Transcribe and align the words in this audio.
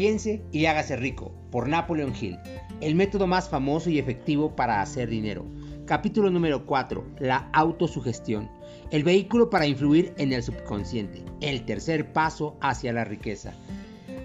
Piense 0.00 0.42
y 0.50 0.64
hágase 0.64 0.96
rico, 0.96 1.30
por 1.50 1.68
Napoleon 1.68 2.14
Hill, 2.18 2.38
el 2.80 2.94
método 2.94 3.26
más 3.26 3.50
famoso 3.50 3.90
y 3.90 3.98
efectivo 3.98 4.56
para 4.56 4.80
hacer 4.80 5.10
dinero. 5.10 5.44
Capítulo 5.84 6.30
número 6.30 6.64
4, 6.64 7.04
la 7.18 7.50
autosugestión, 7.52 8.50
el 8.92 9.04
vehículo 9.04 9.50
para 9.50 9.66
influir 9.66 10.14
en 10.16 10.32
el 10.32 10.42
subconsciente, 10.42 11.22
el 11.42 11.66
tercer 11.66 12.14
paso 12.14 12.56
hacia 12.62 12.94
la 12.94 13.04
riqueza. 13.04 13.52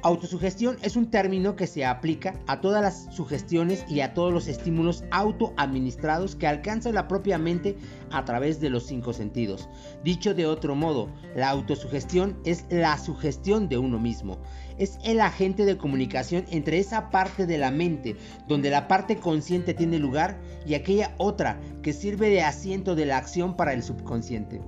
Autosugestión 0.06 0.78
es 0.84 0.98
un 0.98 1.10
término 1.10 1.56
que 1.56 1.66
se 1.66 1.84
aplica 1.84 2.36
a 2.46 2.62
todas 2.62 2.84
las 2.84 3.08
sugestiones 3.16 3.84
y 3.90 4.02
a 4.02 4.14
todos 4.14 4.32
los 4.32 4.48
estímulos 4.48 5.04
autoadministrados 5.10 6.36
que 6.36 6.46
alcanza 6.46 6.92
la 6.92 7.08
propia 7.08 7.40
mente 7.40 7.76
a 8.12 8.24
través 8.24 8.60
de 8.60 8.70
los 8.70 8.86
cinco 8.86 9.14
sentidos. 9.14 9.68
Dicho 10.04 10.36
de 10.36 10.46
otro 10.46 10.76
modo, 10.76 11.10
la 11.36 11.50
autosugestión 11.50 12.38
es 12.46 12.66
la 12.70 12.96
sugestión 13.00 13.68
de 13.68 13.80
uno 13.80 13.98
mismo. 13.98 14.38
Es 14.78 15.00
el 15.04 15.22
agente 15.22 15.66
de 15.66 15.76
comunicación 15.76 16.46
entre 16.52 16.78
esa 16.78 17.10
parte 17.10 17.48
de 17.48 17.58
la 17.58 17.72
mente 17.72 18.16
donde 18.48 18.70
la 18.70 18.88
parte 18.88 19.18
consciente 19.18 19.74
tiene 19.74 19.98
lugar 19.98 20.40
y 20.68 20.76
aquella 20.76 21.16
otra 21.18 21.60
que 21.82 21.94
sirve 21.94 22.30
de 22.30 22.44
asiento 22.44 22.94
de 22.94 23.08
la 23.08 23.18
acción 23.18 23.56
para 23.56 23.74
el 23.74 23.82
subconsciente 23.82 24.62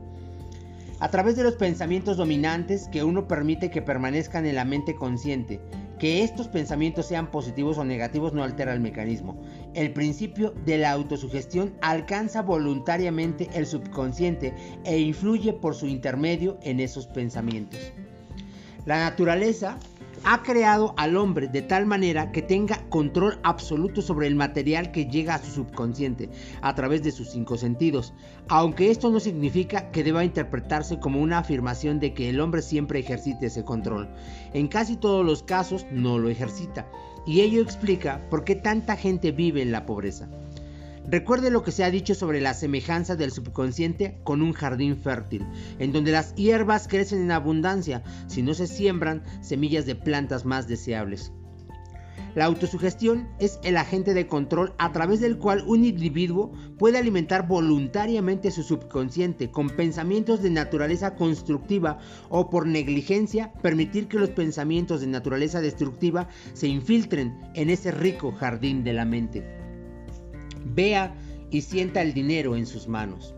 a 1.00 1.10
través 1.10 1.36
de 1.36 1.44
los 1.44 1.56
pensamientos 1.56 2.18
dominantes 2.18 2.88
que 2.90 3.04
uno 3.04 3.28
permite 3.28 3.70
que 3.70 3.82
permanezcan 3.82 4.46
en 4.46 4.55
la 4.55 4.66
mente 4.66 4.96
consciente. 4.96 5.60
Que 6.00 6.24
estos 6.24 6.48
pensamientos 6.48 7.08
sean 7.08 7.32
positivos 7.32 7.78
o 7.78 7.84
negativos 7.84 8.34
no 8.34 8.44
altera 8.44 8.74
el 8.74 8.80
mecanismo. 8.80 9.41
El 9.74 9.94
principio 9.94 10.54
de 10.66 10.78
la 10.78 10.91
autosugestión 10.91 11.74
alcanza 11.82 12.41
voluntariamente 12.41 13.50
el 13.54 13.66
subconsciente 13.66 14.54
e 14.86 15.00
influye 15.00 15.54
por 15.54 15.76
su 15.76 15.88
intermedio 15.88 16.60
en 16.62 16.80
esos 16.80 17.08
pensamientos. 17.08 17.80
La 18.86 19.00
naturaleza 19.00 19.77
ha 20.23 20.43
creado 20.43 20.93
al 20.98 21.18
hombre 21.18 21.48
de 21.48 21.62
tal 21.62 21.85
manera 21.85 22.32
que 22.32 22.41
tenga 22.41 22.87
control 22.90 23.40
absoluto 23.43 24.01
sobre 24.01 24.27
el 24.27 24.35
material 24.35 24.91
que 24.91 25.05
llega 25.05 25.35
a 25.35 25.43
su 25.43 25.51
subconsciente 25.51 26.29
a 26.62 26.76
través 26.76 27.04
de 27.04 27.12
sus 27.12 27.32
cinco 27.32 27.57
sentidos, 27.57 28.13
aunque 28.48 28.91
esto 28.91 29.09
no 29.09 29.20
significa 29.20 29.91
que 29.91 30.04
deba 30.04 30.26
interpretarse 30.26 30.99
como 30.99 31.21
una 31.21 31.40
afirmación 31.40 31.99
de 31.99 32.13
que 32.13 32.29
el 32.29 32.40
hombre 32.40 32.62
siempre 32.62 32.99
ejercite 32.99 33.48
ese 33.48 33.63
control. 33.63 34.09
En 34.54 34.68
casi 34.68 34.96
todos 34.96 35.26
los 35.26 35.43
casos 35.43 35.85
no 35.91 36.18
lo 36.18 36.29
ejercita, 36.29 36.87
y 37.26 37.41
ello 37.41 37.62
explica 37.62 38.21
por 38.29 38.43
qué 38.43 38.55
tanta 38.55 38.96
gente 38.96 39.31
vive 39.31 39.62
en 39.62 39.71
la 39.71 39.85
pobreza. 39.85 40.29
Recuerde 41.10 41.52
lo 41.52 41.63
que 41.63 41.72
se 41.72 41.86
ha 41.86 41.90
dicho 41.90 42.16
sobre 42.16 42.41
la 42.41 42.54
semejanza 42.54 43.16
del 43.16 43.32
subconsciente 43.32 44.20
con 44.26 44.41
un 44.41 44.52
jardín 44.52 44.98
fértil, 44.98 45.46
en 45.80 45.94
donde 45.94 46.12
las 46.12 46.36
hierbas 46.36 46.90
crecen 46.90 47.22
en 47.22 47.32
abundancia 47.32 48.04
si 48.27 48.41
no 48.41 48.54
se 48.54 48.68
siembran 48.68 49.24
semillas 49.40 49.86
de 49.86 49.96
plantas 49.96 50.44
más 50.44 50.68
deseables. 50.68 51.32
La 52.36 52.44
autosugestión 52.44 53.30
es 53.40 53.58
el 53.64 53.77
agente 53.77 54.14
de 54.14 54.27
control 54.27 54.74
a 54.77 54.91
través 54.91 55.22
del 55.22 55.38
cual 55.38 55.64
un 55.66 55.86
individuo 55.86 56.52
puede 56.77 56.98
alimentar 56.98 57.48
voluntariamente 57.48 58.52
su 58.52 58.64
subconsciente 58.64 59.49
con 59.49 59.70
pensamientos 59.70 60.42
de 60.42 60.49
naturaleza 60.49 61.16
constructiva 61.16 61.99
o 62.27 62.49
por 62.49 62.68
negligencia 62.68 63.54
permitir 63.62 64.09
que 64.09 64.19
los 64.19 64.31
pensamientos 64.31 65.00
de 65.00 65.08
naturaleza 65.08 65.62
destructiva 65.62 66.28
se 66.53 66.68
infiltren 66.68 67.40
en 67.53 67.69
ese 67.69 67.92
rico 67.92 68.34
jardín 68.34 68.84
de 68.84 68.94
la 68.94 69.06
mente 69.06 69.66
vea 70.73 71.16
y 71.51 71.62
sienta 71.62 72.01
el 72.01 72.13
dinero 72.13 72.56
en 72.56 72.66
sus 72.66 72.88
manos. 72.88 73.34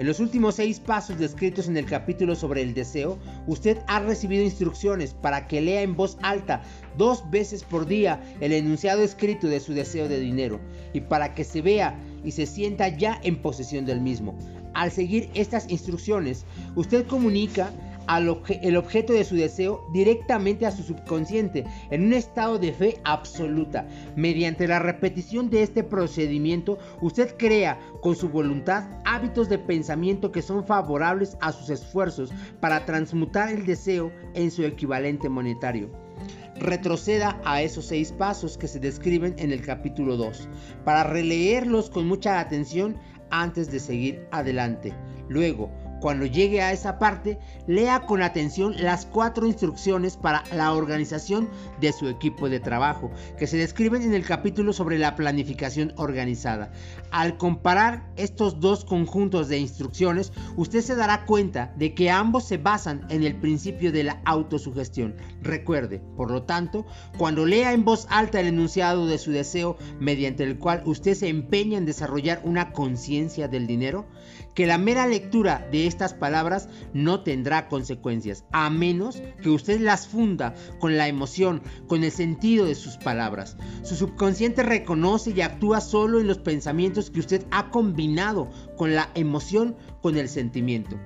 En 0.00 0.06
los 0.06 0.18
últimos 0.18 0.54
seis 0.54 0.80
pasos 0.80 1.18
descritos 1.18 1.68
en 1.68 1.76
el 1.76 1.84
capítulo 1.84 2.34
sobre 2.34 2.62
el 2.62 2.72
deseo, 2.72 3.18
usted 3.46 3.76
ha 3.86 4.00
recibido 4.00 4.42
instrucciones 4.42 5.12
para 5.12 5.46
que 5.46 5.60
lea 5.60 5.82
en 5.82 5.94
voz 5.94 6.16
alta 6.22 6.62
dos 6.96 7.28
veces 7.30 7.64
por 7.64 7.86
día 7.86 8.18
el 8.40 8.52
enunciado 8.52 9.02
escrito 9.02 9.46
de 9.46 9.60
su 9.60 9.74
deseo 9.74 10.08
de 10.08 10.18
dinero 10.18 10.58
y 10.94 11.02
para 11.02 11.34
que 11.34 11.44
se 11.44 11.60
vea 11.60 12.00
y 12.24 12.30
se 12.30 12.46
sienta 12.46 12.88
ya 12.88 13.20
en 13.22 13.42
posesión 13.42 13.84
del 13.84 14.00
mismo. 14.00 14.38
Al 14.72 14.90
seguir 14.90 15.28
estas 15.34 15.68
instrucciones, 15.68 16.46
usted 16.76 17.06
comunica 17.06 17.70
el 18.08 18.76
objeto 18.76 19.12
de 19.12 19.24
su 19.24 19.36
deseo 19.36 19.86
directamente 19.92 20.66
a 20.66 20.70
su 20.70 20.82
subconsciente 20.82 21.64
en 21.90 22.06
un 22.06 22.12
estado 22.12 22.58
de 22.58 22.72
fe 22.72 23.00
absoluta. 23.04 23.86
Mediante 24.16 24.66
la 24.66 24.78
repetición 24.78 25.50
de 25.50 25.62
este 25.62 25.84
procedimiento, 25.84 26.78
usted 27.00 27.36
crea 27.36 27.78
con 28.00 28.16
su 28.16 28.28
voluntad 28.28 28.84
hábitos 29.04 29.48
de 29.48 29.58
pensamiento 29.58 30.32
que 30.32 30.42
son 30.42 30.66
favorables 30.66 31.36
a 31.40 31.52
sus 31.52 31.70
esfuerzos 31.70 32.32
para 32.60 32.84
transmutar 32.84 33.50
el 33.50 33.66
deseo 33.66 34.12
en 34.34 34.50
su 34.50 34.64
equivalente 34.64 35.28
monetario 35.28 35.90
retroceda 36.60 37.40
a 37.44 37.62
esos 37.62 37.86
seis 37.86 38.12
pasos 38.12 38.58
que 38.58 38.68
se 38.68 38.78
describen 38.78 39.34
en 39.38 39.50
el 39.50 39.62
capítulo 39.62 40.16
2, 40.16 40.48
para 40.84 41.04
releerlos 41.04 41.88
con 41.88 42.06
mucha 42.06 42.38
atención 42.38 42.96
antes 43.30 43.70
de 43.70 43.80
seguir 43.80 44.26
adelante. 44.30 44.92
Luego, 45.28 45.70
cuando 46.00 46.26
llegue 46.26 46.62
a 46.62 46.72
esa 46.72 46.98
parte, 46.98 47.38
lea 47.66 48.00
con 48.00 48.22
atención 48.22 48.74
las 48.78 49.06
cuatro 49.06 49.46
instrucciones 49.46 50.16
para 50.16 50.42
la 50.52 50.72
organización 50.72 51.48
de 51.80 51.92
su 51.92 52.08
equipo 52.08 52.48
de 52.48 52.60
trabajo, 52.60 53.10
que 53.38 53.46
se 53.46 53.56
describen 53.56 54.02
en 54.02 54.14
el 54.14 54.24
capítulo 54.24 54.72
sobre 54.72 54.98
la 54.98 55.14
planificación 55.14 55.92
organizada. 55.96 56.72
Al 57.10 57.36
comparar 57.36 58.10
estos 58.16 58.60
dos 58.60 58.84
conjuntos 58.84 59.48
de 59.48 59.58
instrucciones, 59.58 60.32
usted 60.56 60.80
se 60.80 60.94
dará 60.94 61.26
cuenta 61.26 61.72
de 61.76 61.94
que 61.94 62.10
ambos 62.10 62.44
se 62.44 62.56
basan 62.56 63.06
en 63.10 63.24
el 63.24 63.36
principio 63.36 63.92
de 63.92 64.04
la 64.04 64.20
autosugestión. 64.24 65.14
Recuerde, 65.42 66.00
por 66.16 66.30
lo 66.30 66.42
tanto, 66.42 66.86
cuando 67.18 67.46
lea 67.46 67.72
en 67.72 67.84
voz 67.84 68.06
alta 68.10 68.40
el 68.40 68.46
enunciado 68.46 69.06
de 69.06 69.18
su 69.18 69.30
deseo 69.32 69.76
mediante 69.98 70.44
el 70.44 70.58
cual 70.58 70.82
usted 70.86 71.14
se 71.14 71.28
empeña 71.28 71.78
en 71.78 71.86
desarrollar 71.86 72.40
una 72.44 72.72
conciencia 72.72 73.48
del 73.48 73.66
dinero, 73.66 74.06
que 74.54 74.66
la 74.66 74.78
mera 74.78 75.06
lectura 75.06 75.66
de 75.70 75.86
estas 75.86 76.14
palabras 76.14 76.68
no 76.92 77.22
tendrá 77.22 77.68
consecuencias, 77.68 78.44
a 78.52 78.70
menos 78.70 79.22
que 79.42 79.50
usted 79.50 79.80
las 79.80 80.06
funda 80.06 80.54
con 80.78 80.96
la 80.96 81.08
emoción, 81.08 81.62
con 81.86 82.04
el 82.04 82.10
sentido 82.10 82.66
de 82.66 82.74
sus 82.74 82.96
palabras. 82.96 83.56
Su 83.82 83.96
subconsciente 83.96 84.62
reconoce 84.62 85.30
y 85.30 85.40
actúa 85.40 85.80
solo 85.80 86.20
en 86.20 86.26
los 86.26 86.38
pensamientos 86.38 87.10
que 87.10 87.20
usted 87.20 87.46
ha 87.50 87.70
combinado 87.70 88.50
con 88.76 88.94
la 88.94 89.10
emoción, 89.14 89.76
con 90.02 90.16
el 90.16 90.28
sentimiento. 90.28 90.96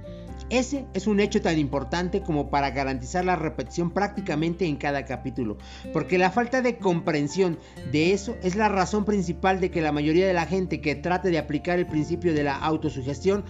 Ese 0.51 0.87
es 0.93 1.07
un 1.07 1.21
hecho 1.21 1.41
tan 1.41 1.59
importante 1.59 2.21
como 2.21 2.51
para 2.51 2.71
garantizar 2.71 3.25
la 3.25 3.35
repetición 3.35 3.91
prácticamente 3.91 4.67
en 4.67 4.77
cada 4.77 5.07
capítulo, 5.07 5.57
porque 5.93 6.19
la 6.19 6.31
falta 6.31 6.61
de 6.61 6.77
comprensión 6.77 7.59
de 7.91 8.13
eso 8.13 8.37
es 8.43 8.55
la 8.55 8.69
razón 8.69 9.05
principal 9.05 9.61
de 9.61 9.71
que 9.71 9.81
la 9.81 9.93
mayoría 9.93 10.27
de 10.27 10.35
la 10.35 10.47
gente 10.47 10.81
que 10.81 10.95
trate 10.95 11.31
de 11.31 11.39
aplicar 11.39 11.79
el 11.79 11.87
principio 11.87 12.35
de 12.35 12.45
la 12.45 12.57
autosugestión 12.57 13.45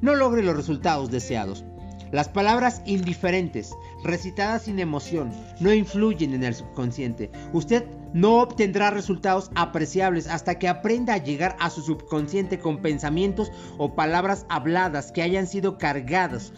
no 0.00 0.14
logre 0.14 0.42
los 0.42 0.56
resultados 0.56 1.10
deseados. 1.10 1.64
Las 2.12 2.28
palabras 2.28 2.82
indiferentes, 2.86 3.72
recitadas 4.04 4.62
sin 4.62 4.78
emoción, 4.78 5.32
no 5.58 5.72
influyen 5.72 6.34
en 6.34 6.44
el 6.44 6.54
subconsciente. 6.54 7.32
Usted 7.52 7.84
no 8.12 8.40
obtendrá 8.40 8.90
resultados 8.90 9.50
apreciables 9.54 10.26
hasta 10.26 10.58
que 10.58 10.68
aprenda 10.68 11.14
a 11.14 11.22
llegar 11.22 11.56
a 11.60 11.70
su 11.70 11.82
subconsciente 11.82 12.58
con 12.58 12.78
pensamientos 12.78 13.50
o 13.78 13.94
palabras 13.94 14.46
habladas 14.48 15.12
que 15.12 15.22
hayan 15.22 15.46
sido 15.46 15.78
cargadas 15.78 16.52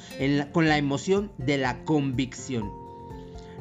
con 0.52 0.68
la 0.68 0.78
emoción 0.78 1.32
de 1.38 1.58
la 1.58 1.84
convicción. 1.84 2.70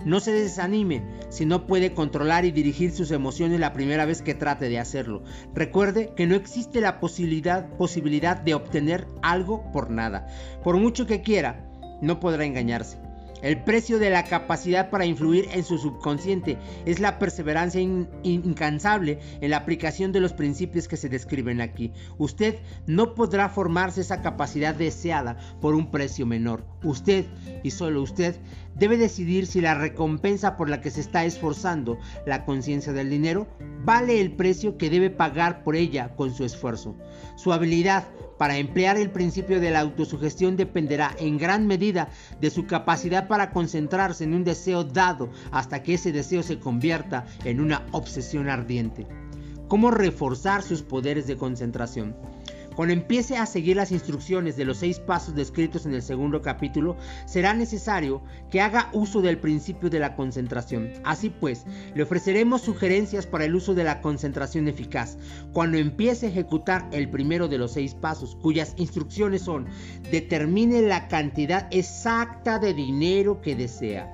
No 0.06 0.20
se 0.20 0.32
desanime 0.32 1.04
si 1.30 1.46
no 1.46 1.66
puede 1.66 1.94
controlar 1.94 2.46
y 2.46 2.52
dirigir 2.52 2.92
sus 2.92 3.12
emociones 3.12 3.60
la 3.60 3.74
primera 3.74 4.06
vez 4.06 4.22
que 4.22 4.36
trate 4.36 4.70
de 4.70 4.80
hacerlo. 4.80 5.24
Recuerde 5.54 6.14
que 6.16 6.28
no 6.28 6.36
existe 6.36 6.82
la 6.82 7.00
posibilidad, 7.00 7.68
posibilidad 7.78 8.38
de 8.38 8.54
obtener 8.54 9.08
algo 9.22 9.72
por 9.72 9.90
nada. 9.90 10.28
Por 10.64 10.78
mucho 10.78 11.08
que 11.08 11.22
quiera, 11.22 11.68
no 12.02 12.20
podrá 12.20 12.46
engañarse. 12.46 13.07
El 13.42 13.64
precio 13.64 14.00
de 14.00 14.10
la 14.10 14.24
capacidad 14.24 14.90
para 14.90 15.06
influir 15.06 15.48
en 15.52 15.64
su 15.64 15.78
subconsciente 15.78 16.58
es 16.86 17.00
la 17.00 17.20
perseverancia 17.20 17.80
incansable 17.82 19.20
en 19.42 19.52
la 19.52 19.58
aplicación 19.58 20.12
de 20.12 20.20
los 20.20 20.34
principios 20.34 20.88
que 20.88 20.98
se 20.98 21.08
describen 21.08 21.62
aquí. 21.62 21.94
Usted 22.18 22.56
no 22.88 23.14
podrá 23.14 23.50
formarse 23.50 24.02
esa 24.02 24.22
capacidad 24.22 24.74
deseada 24.74 25.38
por 25.62 25.76
un 25.76 25.92
precio 25.92 26.26
menor. 26.26 26.66
Usted, 26.84 27.26
y 27.64 27.72
solo 27.72 28.02
usted, 28.02 28.36
debe 28.76 28.98
decidir 28.98 29.46
si 29.46 29.62
la 29.62 29.76
recompensa 29.76 30.58
por 30.58 30.70
la 30.70 30.82
que 30.82 30.92
se 30.92 31.02
está 31.02 31.26
esforzando, 31.26 31.98
la 32.26 32.44
conciencia 32.44 32.94
del 32.94 33.10
dinero, 33.10 33.48
vale 33.84 34.20
el 34.20 34.32
precio 34.32 34.78
que 34.78 34.90
debe 34.90 35.10
pagar 35.10 35.64
por 35.64 35.76
ella 35.76 36.16
con 36.16 36.34
su 36.34 36.44
esfuerzo. 36.44 36.96
Su 37.36 37.54
habilidad 37.54 38.08
para 38.38 38.58
emplear 38.58 38.98
el 38.98 39.10
principio 39.12 39.60
de 39.60 39.72
la 39.72 39.80
autosugestión 39.80 40.56
dependerá 40.56 41.16
en 41.20 41.38
gran 41.38 41.68
medida 41.68 42.10
de 42.40 42.50
su 42.50 42.66
capacidad 42.66 43.28
para 43.28 43.52
concentrarse 43.52 44.24
en 44.24 44.34
un 44.34 44.44
deseo 44.44 44.84
dado 44.84 45.30
hasta 45.52 45.84
que 45.84 45.96
ese 45.96 46.12
deseo 46.12 46.44
se 46.44 46.60
convierta 46.60 47.26
en 47.44 47.60
una 47.60 47.86
obsesión 47.92 48.50
ardiente. 48.50 49.08
¿Cómo 49.68 49.92
reforzar 49.92 50.64
sus 50.64 50.82
poderes 50.82 51.28
de 51.28 51.36
concentración? 51.36 52.16
Cuando 52.78 52.94
empiece 52.94 53.38
a 53.38 53.48
seguir 53.48 53.76
las 53.76 53.92
instrucciones 53.92 54.56
de 54.56 54.64
los 54.64 54.78
seis 54.78 55.00
pasos 55.00 55.34
descritos 55.34 55.88
en 55.88 55.96
el 55.96 56.04
segundo 56.04 56.44
capítulo, 56.44 56.96
será 57.26 57.56
necesario 57.56 58.22
que 58.52 58.62
haga 58.62 58.92
uso 58.94 59.24
del 59.24 59.40
principio 59.40 59.90
de 59.90 59.98
la 59.98 60.16
concentración. 60.16 60.92
Así 61.04 61.32
pues, 61.32 61.66
le 61.96 62.04
ofreceremos 62.04 62.62
sugerencias 62.62 63.26
para 63.26 63.46
el 63.46 63.56
uso 63.56 63.74
de 63.74 63.84
la 63.84 64.00
concentración 64.00 64.68
eficaz. 64.68 65.18
Cuando 65.54 65.80
empiece 65.80 66.28
a 66.28 66.30
ejecutar 66.30 66.88
el 66.92 67.10
primero 67.10 67.48
de 67.48 67.58
los 67.58 67.72
seis 67.72 67.96
pasos, 67.96 68.38
cuyas 68.44 68.76
instrucciones 68.78 69.42
son 69.42 69.66
determine 70.12 70.84
la 70.84 71.08
cantidad 71.08 71.68
exacta 71.72 72.60
de 72.60 72.76
dinero 72.76 73.42
que 73.42 73.56
desea. 73.56 74.14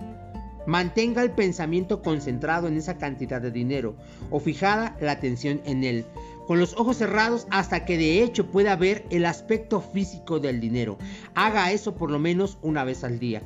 Mantenga 0.65 1.21
el 1.21 1.31
pensamiento 1.31 2.01
concentrado 2.01 2.69
en 2.69 2.77
esa 2.77 2.97
cantidad 2.97 3.41
de 3.41 3.51
dinero 3.51 3.97
o 4.29 4.39
fijada 4.39 4.95
la 5.01 5.11
atención 5.11 5.59
en 5.65 5.83
él 5.83 6.05
con 6.47 6.59
los 6.59 6.73
ojos 6.77 6.97
cerrados 6.97 7.47
hasta 7.49 7.85
que 7.85 7.97
de 7.97 8.23
hecho 8.23 8.47
pueda 8.47 8.75
ver 8.75 9.05
el 9.09 9.25
aspecto 9.25 9.81
físico 9.81 10.39
del 10.39 10.59
dinero. 10.59 10.97
Haga 11.35 11.71
eso 11.71 11.95
por 11.95 12.11
lo 12.11 12.19
menos 12.19 12.57
una 12.61 12.83
vez 12.83 13.03
al 13.03 13.19
día. 13.19 13.43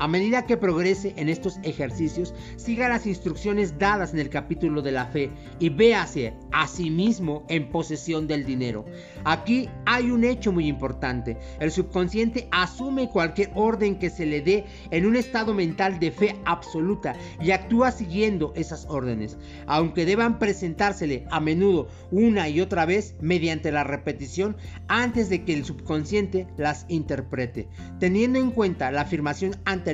A 0.00 0.08
medida 0.08 0.46
que 0.46 0.56
progrese 0.56 1.12
en 1.18 1.28
estos 1.28 1.58
ejercicios, 1.62 2.32
siga 2.56 2.88
las 2.88 3.06
instrucciones 3.06 3.78
dadas 3.78 4.14
en 4.14 4.20
el 4.20 4.30
capítulo 4.30 4.80
de 4.80 4.92
la 4.92 5.04
fe 5.04 5.30
y 5.58 5.68
véase 5.68 6.32
a 6.52 6.66
sí 6.66 6.88
mismo 6.88 7.44
en 7.50 7.68
posesión 7.68 8.26
del 8.26 8.46
dinero. 8.46 8.86
Aquí 9.26 9.68
hay 9.84 10.10
un 10.10 10.24
hecho 10.24 10.52
muy 10.52 10.68
importante. 10.68 11.36
El 11.60 11.70
subconsciente 11.70 12.48
asume 12.50 13.10
cualquier 13.10 13.50
orden 13.54 13.98
que 13.98 14.08
se 14.08 14.24
le 14.24 14.40
dé 14.40 14.64
en 14.90 15.04
un 15.04 15.16
estado 15.16 15.52
mental 15.52 16.00
de 16.00 16.12
fe 16.12 16.34
absoluta 16.46 17.14
y 17.38 17.50
actúa 17.50 17.92
siguiendo 17.92 18.54
esas 18.56 18.86
órdenes, 18.88 19.36
aunque 19.66 20.06
deban 20.06 20.38
presentársele 20.38 21.26
a 21.30 21.40
menudo 21.40 21.88
una 22.10 22.48
y 22.48 22.62
otra 22.62 22.86
vez 22.86 23.16
mediante 23.20 23.70
la 23.70 23.84
repetición 23.84 24.56
antes 24.88 25.28
de 25.28 25.44
que 25.44 25.52
el 25.52 25.66
subconsciente 25.66 26.46
las 26.56 26.86
interprete. 26.88 27.68
Teniendo 27.98 28.38
en 28.38 28.50
cuenta 28.50 28.90
la 28.90 29.02
afirmación 29.02 29.56
anterior, 29.66 29.89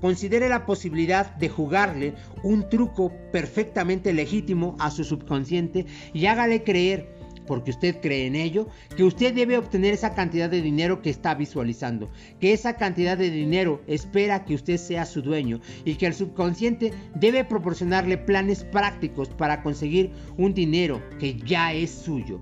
considere 0.00 0.48
la 0.48 0.66
posibilidad 0.66 1.34
de 1.36 1.48
jugarle 1.48 2.14
un 2.42 2.68
truco 2.68 3.12
perfectamente 3.32 4.12
legítimo 4.12 4.76
a 4.78 4.90
su 4.90 5.04
subconsciente 5.04 5.86
y 6.12 6.26
hágale 6.26 6.62
creer 6.62 7.20
porque 7.46 7.72
usted 7.72 8.00
cree 8.00 8.26
en 8.26 8.36
ello, 8.36 8.68
que 8.96 9.02
usted 9.02 9.34
debe 9.34 9.58
obtener 9.58 9.92
esa 9.92 10.14
cantidad 10.14 10.48
de 10.48 10.62
dinero 10.62 11.02
que 11.02 11.10
está 11.10 11.34
visualizando, 11.34 12.08
que 12.38 12.52
esa 12.52 12.76
cantidad 12.76 13.18
de 13.18 13.28
dinero 13.28 13.82
espera 13.88 14.44
que 14.44 14.54
usted 14.54 14.76
sea 14.76 15.04
su 15.04 15.20
dueño 15.20 15.60
y 15.84 15.96
que 15.96 16.06
el 16.06 16.14
subconsciente 16.14 16.92
debe 17.16 17.44
proporcionarle 17.44 18.18
planes 18.18 18.62
prácticos 18.62 19.30
para 19.30 19.64
conseguir 19.64 20.12
un 20.36 20.54
dinero 20.54 21.02
que 21.18 21.34
ya 21.38 21.72
es 21.72 21.90
suyo. 21.90 22.40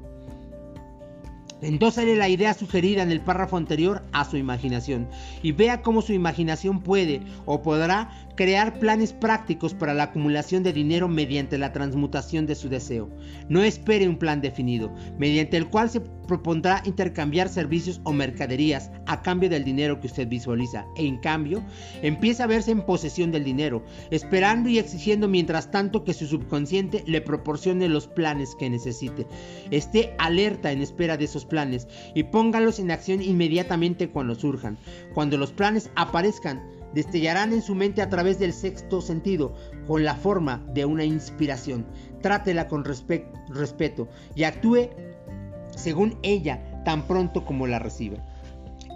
Endósale 1.61 2.15
la 2.15 2.29
idea 2.29 2.55
sugerida 2.55 3.03
en 3.03 3.11
el 3.11 3.21
párrafo 3.21 3.57
anterior 3.57 4.03
a 4.13 4.25
su 4.25 4.37
imaginación. 4.37 5.09
Y 5.43 5.53
vea 5.53 5.83
cómo 5.83 6.03
su 6.03 6.13
imaginación 6.13 6.81
puede 6.81 7.23
o 7.47 7.63
podrá 7.63 8.28
crear 8.39 8.79
planes 8.79 9.13
prácticos 9.13 9.75
para 9.75 9.95
la 9.95 10.05
acumulación 10.05 10.63
de 10.63 10.73
dinero 10.73 11.09
mediante 11.09 11.59
la 11.59 11.73
transmutación 11.73 12.47
de 12.47 12.55
su 12.55 12.69
deseo. 12.69 13.11
No 13.49 13.65
espere 13.65 14.09
un 14.09 14.17
plan 14.17 14.41
definido, 14.41 14.95
mediante 15.19 15.57
el 15.57 15.67
cual 15.67 15.91
se 15.91 16.03
propondrá 16.03 16.81
intercambiar 16.85 17.49
servicios 17.49 18.01
o 18.05 18.13
mercaderías 18.13 18.93
a 19.07 19.23
cambio 19.23 19.51
del 19.51 19.65
dinero 19.65 19.99
que 19.99 20.07
usted 20.07 20.29
visualiza. 20.29 20.87
En 20.97 21.17
cambio, 21.19 21.65
empieza 22.01 22.45
a 22.45 22.47
verse 22.47 22.71
en 22.71 22.87
posesión 22.87 23.33
del 23.33 23.43
dinero, 23.43 23.85
esperando 24.13 24.69
y 24.69 24.79
exigiendo 24.79 25.27
mientras 25.27 25.73
tanto 25.73 26.05
que 26.05 26.15
su 26.15 26.29
subconsciente 26.29 27.03
le 27.09 27.21
proporcione 27.21 27.89
los 27.89 28.07
planes 28.07 28.55
que 28.55 28.71
necesite. 28.71 29.27
Esté 29.73 30.15
alerta 30.19 30.71
en 30.71 30.81
espera 30.81 31.17
de 31.17 31.25
esos 31.25 31.45
planes 31.45 31.89
y 32.15 32.23
póngalos 32.23 32.79
en 32.79 32.93
acción 32.93 33.21
inmediatamente 33.21 34.11
cuando 34.11 34.37
surjan. 34.37 34.79
Cuando 35.13 35.37
los 35.39 35.51
planes 35.51 35.91
aparezcan, 35.97 36.78
destellarán 36.95 37.53
en 37.53 37.63
su 37.63 37.75
mente 37.75 38.03
a 38.03 38.09
través 38.09 38.39
del 38.39 38.53
sexto 38.53 39.01
sentido, 39.01 39.55
con 39.87 40.05
la 40.05 40.15
forma 40.15 40.65
de 40.73 40.85
una 40.85 41.05
inspiración. 41.05 41.87
Trátela 42.23 42.69
con 42.69 42.85
respeto 42.85 44.09
y 44.35 44.45
actúe 44.45 44.91
según 45.77 46.19
ella 46.23 46.83
tan 46.85 47.07
pronto 47.07 47.45
como 47.45 47.67
la 47.67 47.79
reciba. 47.79 48.19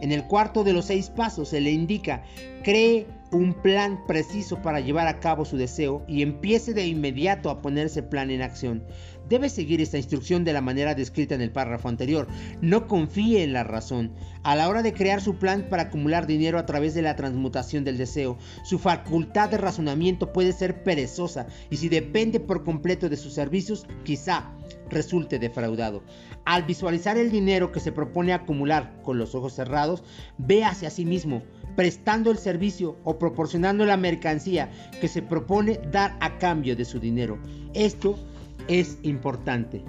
En 0.00 0.10
el 0.10 0.26
cuarto 0.26 0.64
de 0.64 0.72
los 0.72 0.86
seis 0.86 1.10
pasos 1.10 1.50
se 1.50 1.60
le 1.60 1.70
indica, 1.70 2.24
cree 2.64 3.06
un 3.30 3.54
plan 3.54 4.00
preciso 4.06 4.60
para 4.60 4.80
llevar 4.80 5.06
a 5.06 5.20
cabo 5.20 5.44
su 5.44 5.56
deseo 5.56 6.04
y 6.08 6.22
empiece 6.22 6.74
de 6.74 6.86
inmediato 6.86 7.50
a 7.50 7.62
poner 7.62 7.86
ese 7.86 8.02
plan 8.02 8.30
en 8.30 8.42
acción. 8.42 8.84
Debe 9.28 9.48
seguir 9.48 9.80
esta 9.80 9.96
instrucción 9.96 10.44
de 10.44 10.52
la 10.52 10.60
manera 10.60 10.94
descrita 10.94 11.34
en 11.34 11.40
el 11.40 11.52
párrafo 11.52 11.88
anterior. 11.88 12.28
No 12.60 12.86
confíe 12.86 13.42
en 13.42 13.52
la 13.52 13.64
razón. 13.64 14.12
A 14.42 14.56
la 14.56 14.68
hora 14.68 14.82
de 14.82 14.92
crear 14.92 15.20
su 15.20 15.36
plan 15.36 15.66
para 15.70 15.84
acumular 15.84 16.26
dinero 16.26 16.58
a 16.58 16.66
través 16.66 16.94
de 16.94 17.02
la 17.02 17.16
transmutación 17.16 17.84
del 17.84 17.98
deseo, 17.98 18.38
su 18.64 18.78
facultad 18.78 19.50
de 19.50 19.58
razonamiento 19.58 20.32
puede 20.32 20.52
ser 20.52 20.82
perezosa 20.82 21.46
y 21.70 21.76
si 21.76 21.88
depende 21.88 22.40
por 22.40 22.64
completo 22.64 23.08
de 23.08 23.16
sus 23.16 23.32
servicios, 23.32 23.86
quizá 24.04 24.50
resulte 24.90 25.38
defraudado. 25.38 26.02
Al 26.44 26.64
visualizar 26.64 27.16
el 27.16 27.30
dinero 27.30 27.72
que 27.72 27.80
se 27.80 27.92
propone 27.92 28.32
acumular 28.32 29.00
con 29.02 29.18
los 29.18 29.34
ojos 29.34 29.54
cerrados, 29.54 30.02
véase 30.38 30.86
a 30.86 30.90
sí 30.90 31.04
mismo 31.04 31.42
prestando 31.76 32.30
el 32.30 32.38
servicio 32.38 32.96
o 33.04 33.18
proporcionando 33.18 33.86
la 33.86 33.96
mercancía 33.96 34.70
que 35.00 35.08
se 35.08 35.22
propone 35.22 35.80
dar 35.90 36.16
a 36.20 36.38
cambio 36.38 36.76
de 36.76 36.84
su 36.84 37.00
dinero. 37.00 37.38
Esto 37.74 38.18
es 38.68 38.98
importante. 39.02 39.84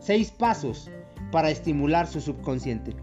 Seis 0.00 0.30
pasos 0.30 0.90
para 1.30 1.50
estimular 1.50 2.06
su 2.06 2.20
subconsciente. 2.20 2.94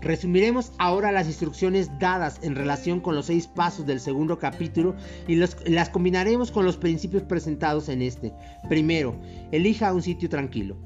Resumiremos 0.00 0.72
ahora 0.78 1.12
las 1.12 1.26
instrucciones 1.26 1.90
dadas 1.98 2.38
en 2.42 2.54
relación 2.54 3.00
con 3.00 3.14
los 3.14 3.26
seis 3.26 3.46
pasos 3.46 3.84
del 3.84 4.00
segundo 4.00 4.38
capítulo 4.38 4.94
y 5.28 5.36
las 5.36 5.90
combinaremos 5.90 6.50
con 6.50 6.64
los 6.64 6.78
principios 6.78 7.22
presentados 7.24 7.88
en 7.90 8.00
este. 8.00 8.32
Primero, 8.68 9.14
elija 9.52 9.92
un 9.92 10.02
sitio 10.02 10.30
tranquilo, 10.30 10.76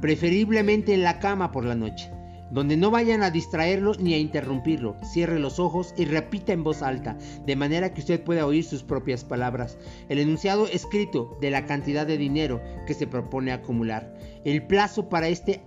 preferiblemente 0.00 0.94
en 0.94 1.02
la 1.02 1.18
cama 1.18 1.52
por 1.52 1.66
la 1.66 1.74
noche 1.74 2.10
donde 2.54 2.76
no 2.76 2.92
vayan 2.92 3.24
a 3.24 3.30
distraerlo 3.30 3.94
ni 3.98 4.14
a 4.14 4.18
interrumpirlo. 4.18 4.96
Cierre 5.02 5.40
los 5.40 5.58
ojos 5.58 5.92
y 5.96 6.04
repita 6.04 6.52
en 6.52 6.62
voz 6.62 6.82
alta, 6.82 7.18
de 7.44 7.56
manera 7.56 7.92
que 7.92 8.00
usted 8.00 8.22
pueda 8.22 8.46
oír 8.46 8.64
sus 8.64 8.84
propias 8.84 9.24
palabras. 9.24 9.76
El 10.08 10.20
enunciado 10.20 10.68
escrito 10.68 11.36
de 11.40 11.50
la 11.50 11.66
cantidad 11.66 12.06
de 12.06 12.16
dinero 12.16 12.62
que 12.86 12.94
se 12.94 13.08
propone 13.08 13.52
acumular, 13.52 14.16
el 14.44 14.64
plazo 14.66 15.08
para, 15.08 15.26
este, 15.28 15.62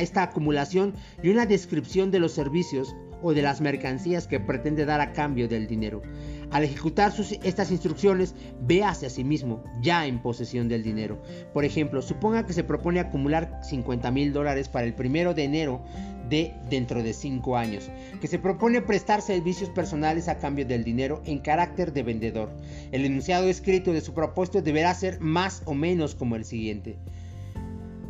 esta 0.00 0.22
acumulación 0.22 0.94
y 1.22 1.30
una 1.30 1.46
descripción 1.46 2.10
de 2.10 2.18
los 2.18 2.32
servicios 2.32 2.94
o 3.22 3.32
de 3.32 3.40
las 3.40 3.62
mercancías 3.62 4.26
que 4.26 4.38
pretende 4.38 4.84
dar 4.84 5.00
a 5.00 5.12
cambio 5.12 5.48
del 5.48 5.66
dinero. 5.66 6.02
Al 6.50 6.62
ejecutar 6.64 7.12
estas 7.42 7.70
instrucciones, 7.70 8.34
véase 8.60 9.06
a 9.06 9.10
sí 9.10 9.24
mismo 9.24 9.64
ya 9.82 10.06
en 10.06 10.20
posesión 10.20 10.68
del 10.68 10.82
dinero. 10.82 11.20
Por 11.52 11.64
ejemplo, 11.64 12.02
suponga 12.02 12.46
que 12.46 12.52
se 12.52 12.64
propone 12.64 13.00
acumular 13.00 13.60
50 13.62 14.10
mil 14.12 14.32
dólares 14.32 14.68
para 14.68 14.86
el 14.86 14.94
primero 14.94 15.34
de 15.34 15.44
enero 15.44 15.82
de 16.28 16.54
dentro 16.70 17.02
de 17.02 17.12
5 17.12 17.56
años, 17.56 17.90
que 18.20 18.28
se 18.28 18.38
propone 18.38 18.80
prestar 18.80 19.22
servicios 19.22 19.70
personales 19.70 20.28
a 20.28 20.38
cambio 20.38 20.66
del 20.66 20.84
dinero 20.84 21.20
en 21.24 21.38
carácter 21.38 21.92
de 21.92 22.02
vendedor. 22.02 22.50
El 22.92 23.04
enunciado 23.04 23.48
escrito 23.48 23.92
de 23.92 24.00
su 24.00 24.14
propuesto 24.14 24.62
deberá 24.62 24.94
ser 24.94 25.20
más 25.20 25.62
o 25.66 25.74
menos 25.74 26.14
como 26.14 26.36
el 26.36 26.44
siguiente. 26.44 26.96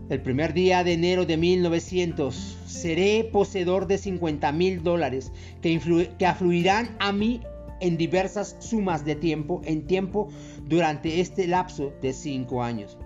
El 0.08 0.20
primer 0.20 0.52
día 0.52 0.84
de 0.84 0.92
enero 0.92 1.26
de 1.26 1.36
1900 1.36 2.58
seré 2.66 3.28
poseedor 3.32 3.88
de 3.88 3.98
50 3.98 4.52
mil 4.52 4.84
dólares 4.84 5.32
que, 5.62 6.08
que 6.16 6.26
afluirán 6.26 6.94
a 7.00 7.12
mí 7.12 7.40
en 7.80 7.96
diversas 7.96 8.56
sumas 8.58 9.04
de 9.04 9.16
tiempo 9.16 9.62
en 9.64 9.86
tiempo 9.86 10.28
durante 10.64 11.20
este 11.20 11.46
lapso 11.46 11.92
de 12.02 12.12
5 12.12 12.62
años. 12.62 12.96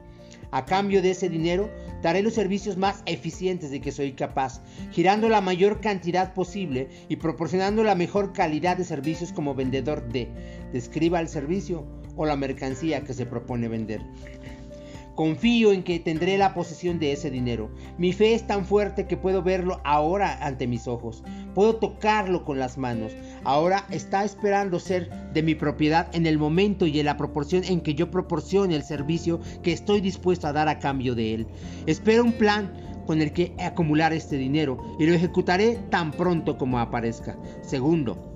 A 0.53 0.65
cambio 0.65 1.01
de 1.01 1.13
ese 1.13 1.29
dinero, 1.29 1.71
daré 2.03 2.23
los 2.23 2.35
servicios 2.35 2.77
más 2.77 3.03
eficientes 3.07 3.71
de 3.71 3.81
que 3.81 3.93
soy 3.93 4.13
capaz, 4.13 4.61
girando 4.91 5.29
la 5.29 5.41
mayor 5.41 5.81
cantidad 5.81 6.35
posible 6.35 6.89
y 7.09 7.17
proporcionando 7.17 7.85
la 7.85 7.95
mejor 7.95 8.33
calidad 8.33 8.77
de 8.77 8.85
servicios 8.85 9.33
como 9.33 9.55
vendedor 9.55 10.09
de. 10.09 10.29
Describa 10.73 11.21
el 11.21 11.29
servicio 11.29 11.87
o 12.17 12.27
la 12.27 12.37
mercancía 12.37 13.05
que 13.05 13.15
se 13.15 13.27
propone 13.27 13.69
vender. 13.69 14.03
Confío 15.15 15.73
en 15.73 15.83
que 15.83 16.01
tendré 16.01 16.39
la 16.39 16.55
posesión 16.55 16.99
de 16.99 17.13
ese 17.13 17.31
dinero. 17.31 17.71
Mi 17.99 18.13
fe 18.13 18.35
es 18.35 18.47
tan 18.47 18.65
fuerte 18.65 19.07
que 19.07 19.19
puedo 19.19 19.43
verlo 19.43 19.81
ahora 19.85 20.39
ante 20.45 20.67
mis 20.67 20.89
ojos. 20.89 21.23
Puedo 21.55 21.77
tocarlo 21.77 22.45
con 22.45 22.59
las 22.59 22.79
manos. 22.79 23.13
Ahora 23.45 23.87
está 23.91 24.25
esperando 24.25 24.79
ser 24.79 25.11
de 25.33 25.43
mi 25.43 25.55
propiedad 25.55 26.09
en 26.15 26.27
el 26.27 26.39
momento 26.39 26.87
y 26.87 26.99
en 27.01 27.07
la 27.07 27.17
proporción 27.17 27.65
en 27.65 27.81
que 27.81 27.95
yo 27.95 28.11
proporcione 28.11 28.77
el 28.77 28.83
servicio 28.83 29.41
que 29.63 29.73
estoy 29.73 30.01
dispuesto 30.01 30.47
a 30.47 30.53
dar 30.53 30.69
a 30.69 30.79
cambio 30.79 31.15
de 31.15 31.35
él. 31.35 31.47
Espero 31.87 32.25
un 32.25 32.33
plan 32.33 32.73
con 33.07 33.21
el 33.21 33.33
que 33.33 33.55
acumular 33.59 34.13
este 34.13 34.37
dinero 34.37 34.79
y 34.99 35.07
lo 35.07 35.15
ejecutaré 35.15 35.79
tan 35.91 36.13
pronto 36.13 36.59
como 36.59 36.79
aparezca. 36.79 37.37
Segundo, 37.63 38.31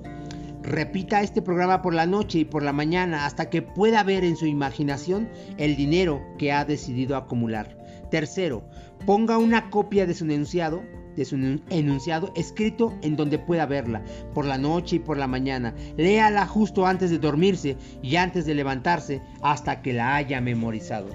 Repita 0.64 1.20
este 1.20 1.42
programa 1.42 1.82
por 1.82 1.92
la 1.92 2.06
noche 2.06 2.38
y 2.38 2.44
por 2.46 2.62
la 2.62 2.72
mañana 2.72 3.26
hasta 3.26 3.50
que 3.50 3.60
pueda 3.60 4.02
ver 4.02 4.24
en 4.24 4.34
su 4.34 4.46
imaginación 4.46 5.28
el 5.58 5.76
dinero 5.76 6.22
que 6.38 6.52
ha 6.52 6.64
decidido 6.64 7.18
acumular. 7.18 7.76
Tercero, 8.10 8.64
ponga 9.04 9.36
una 9.36 9.68
copia 9.68 10.06
de 10.06 10.14
su 10.14 10.24
enunciado 10.24 10.82
de 11.16 11.24
su 11.24 11.36
enunciado 11.70 12.32
escrito 12.36 12.94
en 13.02 13.16
donde 13.16 13.38
pueda 13.38 13.66
verla, 13.66 14.02
por 14.34 14.44
la 14.44 14.58
noche 14.58 14.96
y 14.96 14.98
por 15.00 15.16
la 15.16 15.26
mañana. 15.26 15.74
Léala 15.96 16.46
justo 16.46 16.86
antes 16.86 17.10
de 17.10 17.18
dormirse 17.18 17.76
y 18.02 18.16
antes 18.16 18.46
de 18.46 18.54
levantarse 18.54 19.22
hasta 19.42 19.82
que 19.82 19.92
la 19.92 20.16
haya 20.16 20.40
memorizado. 20.40 21.08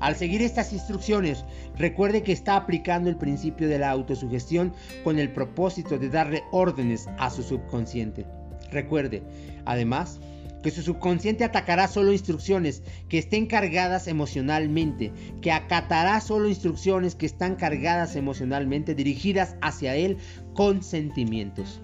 Al 0.00 0.14
seguir 0.14 0.42
estas 0.42 0.72
instrucciones, 0.72 1.44
recuerde 1.76 2.22
que 2.22 2.32
está 2.32 2.54
aplicando 2.56 3.10
el 3.10 3.16
principio 3.16 3.68
de 3.68 3.80
la 3.80 3.90
autosugestión 3.90 4.72
con 5.02 5.18
el 5.18 5.32
propósito 5.32 5.98
de 5.98 6.08
darle 6.08 6.44
órdenes 6.52 7.08
a 7.18 7.30
su 7.30 7.42
subconsciente. 7.42 8.24
Recuerde, 8.70 9.22
además, 9.64 10.20
que 10.62 10.70
su 10.70 10.82
subconsciente 10.82 11.44
atacará 11.44 11.88
solo 11.88 12.12
instrucciones 12.12 12.82
que 13.08 13.18
estén 13.18 13.46
cargadas 13.46 14.08
emocionalmente, 14.08 15.12
que 15.40 15.52
acatará 15.52 16.20
solo 16.20 16.48
instrucciones 16.48 17.14
que 17.14 17.26
están 17.26 17.56
cargadas 17.56 18.16
emocionalmente 18.16 18.94
dirigidas 18.94 19.56
hacia 19.60 19.94
él 19.94 20.18
con 20.54 20.82
sentimientos. 20.82 21.80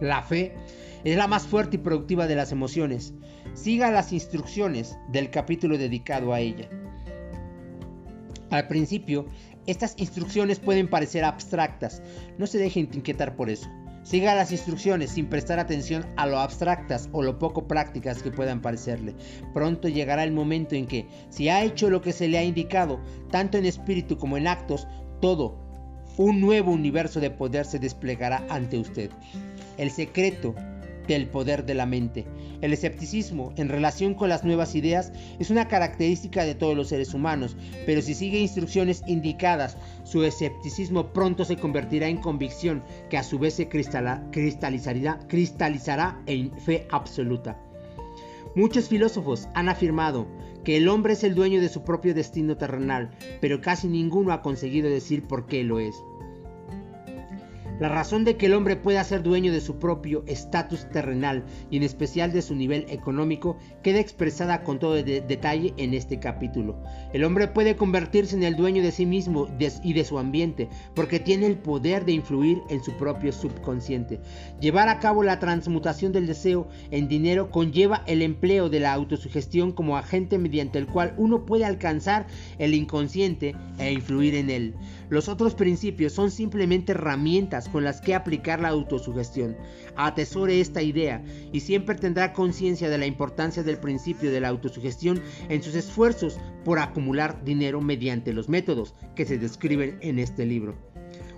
La 0.00 0.22
fe 0.22 0.54
es 1.04 1.16
la 1.16 1.28
más 1.28 1.46
fuerte 1.46 1.76
y 1.76 1.80
productiva 1.80 2.26
de 2.26 2.36
las 2.36 2.52
emociones. 2.52 3.14
Siga 3.54 3.90
las 3.90 4.12
instrucciones 4.12 4.96
del 5.10 5.30
capítulo 5.30 5.78
dedicado 5.78 6.32
a 6.32 6.40
ella. 6.40 6.68
Al 8.50 8.66
principio, 8.68 9.26
estas 9.66 9.94
instrucciones 9.96 10.58
pueden 10.58 10.88
parecer 10.88 11.24
abstractas, 11.24 12.02
no 12.38 12.46
se 12.46 12.58
dejen 12.58 12.88
inquietar 12.92 13.36
por 13.36 13.48
eso. 13.48 13.68
Siga 14.02 14.34
las 14.34 14.50
instrucciones 14.50 15.10
sin 15.10 15.26
prestar 15.26 15.58
atención 15.58 16.04
a 16.16 16.26
lo 16.26 16.38
abstractas 16.38 17.08
o 17.12 17.22
lo 17.22 17.38
poco 17.38 17.68
prácticas 17.68 18.22
que 18.22 18.32
puedan 18.32 18.60
parecerle. 18.60 19.14
Pronto 19.54 19.88
llegará 19.88 20.24
el 20.24 20.32
momento 20.32 20.74
en 20.74 20.86
que, 20.86 21.06
si 21.30 21.48
ha 21.48 21.62
hecho 21.62 21.88
lo 21.88 22.02
que 22.02 22.12
se 22.12 22.28
le 22.28 22.38
ha 22.38 22.44
indicado, 22.44 23.00
tanto 23.30 23.58
en 23.58 23.66
espíritu 23.66 24.18
como 24.18 24.36
en 24.36 24.48
actos, 24.48 24.88
todo, 25.20 25.56
un 26.16 26.40
nuevo 26.40 26.72
universo 26.72 27.20
de 27.20 27.30
poder 27.30 27.64
se 27.64 27.78
desplegará 27.78 28.44
ante 28.50 28.78
usted. 28.78 29.10
El 29.78 29.90
secreto 29.90 30.54
del 31.06 31.26
poder 31.28 31.64
de 31.64 31.74
la 31.74 31.86
mente. 31.86 32.26
El 32.60 32.72
escepticismo 32.72 33.52
en 33.56 33.68
relación 33.68 34.14
con 34.14 34.28
las 34.28 34.44
nuevas 34.44 34.74
ideas 34.74 35.12
es 35.38 35.50
una 35.50 35.68
característica 35.68 36.44
de 36.44 36.54
todos 36.54 36.76
los 36.76 36.88
seres 36.88 37.14
humanos, 37.14 37.56
pero 37.86 38.02
si 38.02 38.14
sigue 38.14 38.38
instrucciones 38.38 39.02
indicadas, 39.06 39.76
su 40.04 40.24
escepticismo 40.24 41.12
pronto 41.12 41.44
se 41.44 41.56
convertirá 41.56 42.08
en 42.08 42.18
convicción 42.18 42.82
que 43.10 43.18
a 43.18 43.22
su 43.22 43.38
vez 43.38 43.54
se 43.54 43.68
cristalizará, 43.68 45.20
cristalizará 45.28 46.22
en 46.26 46.56
fe 46.58 46.86
absoluta. 46.90 47.58
Muchos 48.54 48.88
filósofos 48.88 49.48
han 49.54 49.70
afirmado 49.70 50.26
que 50.62 50.76
el 50.76 50.88
hombre 50.88 51.14
es 51.14 51.24
el 51.24 51.34
dueño 51.34 51.60
de 51.60 51.68
su 51.68 51.82
propio 51.82 52.14
destino 52.14 52.56
terrenal, 52.56 53.10
pero 53.40 53.60
casi 53.60 53.88
ninguno 53.88 54.32
ha 54.32 54.42
conseguido 54.42 54.90
decir 54.90 55.26
por 55.26 55.46
qué 55.46 55.64
lo 55.64 55.80
es. 55.80 55.96
La 57.82 57.88
razón 57.88 58.22
de 58.22 58.36
que 58.36 58.46
el 58.46 58.54
hombre 58.54 58.76
pueda 58.76 59.02
ser 59.02 59.24
dueño 59.24 59.50
de 59.50 59.60
su 59.60 59.80
propio 59.80 60.22
estatus 60.28 60.88
terrenal 60.90 61.42
y 61.68 61.78
en 61.78 61.82
especial 61.82 62.32
de 62.32 62.40
su 62.40 62.54
nivel 62.54 62.86
económico 62.88 63.56
queda 63.82 63.98
expresada 63.98 64.62
con 64.62 64.78
todo 64.78 65.02
detalle 65.02 65.74
en 65.78 65.92
este 65.92 66.20
capítulo. 66.20 66.80
El 67.12 67.24
hombre 67.24 67.48
puede 67.48 67.74
convertirse 67.74 68.36
en 68.36 68.44
el 68.44 68.54
dueño 68.54 68.84
de 68.84 68.92
sí 68.92 69.04
mismo 69.04 69.48
y 69.82 69.94
de 69.94 70.04
su 70.04 70.20
ambiente 70.20 70.68
porque 70.94 71.18
tiene 71.18 71.46
el 71.46 71.58
poder 71.58 72.04
de 72.04 72.12
influir 72.12 72.62
en 72.70 72.84
su 72.84 72.92
propio 72.92 73.32
subconsciente. 73.32 74.20
Llevar 74.60 74.88
a 74.88 75.00
cabo 75.00 75.24
la 75.24 75.40
transmutación 75.40 76.12
del 76.12 76.28
deseo 76.28 76.68
en 76.92 77.08
dinero 77.08 77.50
conlleva 77.50 78.04
el 78.06 78.22
empleo 78.22 78.68
de 78.68 78.78
la 78.78 78.92
autosugestión 78.92 79.72
como 79.72 79.96
agente 79.96 80.38
mediante 80.38 80.78
el 80.78 80.86
cual 80.86 81.14
uno 81.16 81.44
puede 81.44 81.64
alcanzar 81.64 82.28
el 82.60 82.74
inconsciente 82.74 83.56
e 83.80 83.92
influir 83.92 84.36
en 84.36 84.50
él. 84.50 84.76
Los 85.08 85.28
otros 85.28 85.56
principios 85.56 86.12
son 86.12 86.30
simplemente 86.30 86.92
herramientas 86.92 87.68
con 87.72 87.84
las 87.84 88.00
que 88.00 88.14
aplicar 88.14 88.60
la 88.60 88.68
autosugestión. 88.68 89.56
Atesore 89.96 90.60
esta 90.60 90.82
idea 90.82 91.24
y 91.52 91.60
siempre 91.60 91.96
tendrá 91.96 92.32
conciencia 92.32 92.90
de 92.90 92.98
la 92.98 93.06
importancia 93.06 93.62
del 93.62 93.78
principio 93.78 94.30
de 94.30 94.40
la 94.40 94.48
autosugestión 94.48 95.20
en 95.48 95.62
sus 95.62 95.74
esfuerzos 95.74 96.38
por 96.64 96.78
acumular 96.78 97.42
dinero 97.44 97.80
mediante 97.80 98.32
los 98.32 98.48
métodos 98.48 98.94
que 99.16 99.24
se 99.24 99.38
describen 99.38 99.98
en 100.02 100.18
este 100.18 100.46
libro. 100.46 100.76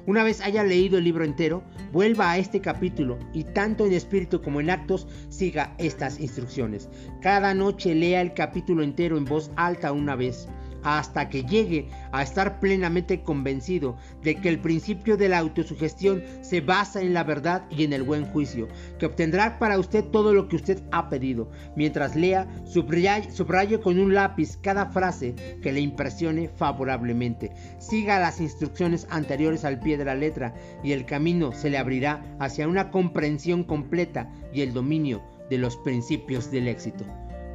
Una 0.07 0.23
vez 0.23 0.43
haya 0.43 0.65
leído 0.65 0.99
el 0.99 1.05
libro 1.05 1.25
entero, 1.25 1.63
vuelva 1.91 2.31
a 2.31 2.37
este 2.37 2.61
capítulo 2.61 3.19
y 3.33 3.45
tanto 3.45 3.87
en 3.87 3.95
espíritu 3.95 4.43
como 4.43 4.61
en 4.61 4.69
actos 4.69 5.07
siga 5.31 5.75
estas 5.79 6.21
instrucciones. 6.21 6.91
Cada 7.23 7.55
noche 7.55 7.95
lea 7.95 8.21
el 8.21 8.35
capítulo 8.35 8.83
entero 8.83 9.17
en 9.17 9.25
voz 9.25 9.51
alta 9.57 9.93
una 9.93 10.15
vez 10.15 10.47
hasta 10.85 11.29
que 11.29 11.45
llegue 11.45 11.89
a 12.13 12.23
estar 12.23 12.61
plenamente 12.61 13.23
convencido 13.23 13.97
de 14.23 14.37
que 14.37 14.49
el 14.49 14.61
principio 14.61 15.17
de 15.17 15.29
la 15.29 15.39
autosugestión 15.39 16.23
se 16.43 16.61
basa 16.61 17.01
en 17.01 17.15
la 17.15 17.25
verdad 17.25 17.65
y 17.71 17.85
en 17.85 17.93
el 17.93 18.03
buen 18.03 18.27
juicio, 18.27 18.69
que 18.99 19.07
obtendrá 19.07 19.59
para 19.59 19.79
usted 19.79 20.05
todo 20.05 20.33
lo 20.33 20.47
que 20.47 20.57
usted 20.57 20.83
ha 20.93 21.09
pedido. 21.09 21.51
Mientras 21.75 22.15
lea, 22.15 22.47
subraye, 22.65 23.81
con 23.81 23.99
un 23.99 24.15
lápiz 24.15 24.59
cada 24.59 24.87
frase 24.87 25.35
que 25.63 25.73
le 25.73 25.81
impresione 25.81 26.49
favorablemente. 26.49 27.53
Siga 27.79 28.21
las 28.21 28.41
instrucciones 28.41 29.07
anteriores 29.11 29.65
al 29.65 29.81
pie 29.81 29.97
de 29.97 30.05
la 30.05 30.15
letra 30.15 30.55
y 30.83 30.93
el 30.93 31.07
camino 31.07 31.53
se 31.53 31.71
le 31.71 31.79
abrirá 31.79 32.37
hacia 32.39 32.69
una 32.69 32.91
comprensión 32.91 33.65
completa 33.65 34.31
y 34.53 34.61
el 34.61 34.75
dominio 34.75 35.23
de 35.49 35.59
los 35.59 35.77
principios 35.79 36.51
del 36.51 36.69
éxito. 36.69 37.05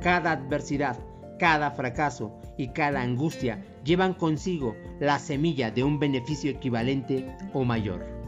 Cada 0.01 0.31
adversidad 0.31 0.97
cada 1.39 1.71
fracaso 1.71 2.37
y 2.57 2.67
cada 2.67 3.01
angustia 3.01 3.63
llevan 3.83 4.13
consigo 4.13 4.75
la 4.99 5.17
semilla 5.17 5.71
de 5.71 5.83
un 5.83 5.97
beneficio 5.97 6.51
equivalente 6.51 7.35
o 7.53 7.63
mayor. 7.63 8.18